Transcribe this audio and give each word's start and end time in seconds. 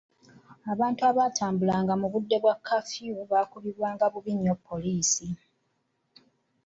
Abantu 0.73 1.01
abaatambulanga 1.09 1.93
mu 2.01 2.07
budde 2.13 2.35
bwa 2.43 2.55
kafyu 2.67 3.15
baakubibwanga 3.31 4.05
bubi 4.13 4.31
nnyo 4.35 4.51
abapoliisi. 4.53 5.27